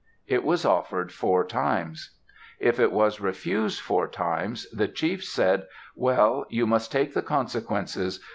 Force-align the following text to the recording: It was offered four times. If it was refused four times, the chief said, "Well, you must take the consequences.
It 0.25 0.43
was 0.43 0.65
offered 0.65 1.11
four 1.11 1.45
times. 1.45 2.17
If 2.57 2.79
it 2.79 2.91
was 2.91 3.21
refused 3.21 3.79
four 3.81 4.07
times, 4.07 4.67
the 4.71 4.87
chief 4.87 5.23
said, 5.23 5.67
"Well, 5.95 6.47
you 6.49 6.65
must 6.65 6.91
take 6.91 7.13
the 7.13 7.21
consequences. 7.21 8.19